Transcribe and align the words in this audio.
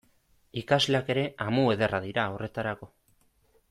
Ikasleak 0.61 1.11
ere 1.15 1.27
amu 1.47 1.67
ederra 1.77 2.03
dira 2.09 2.27
horretarako. 2.37 2.95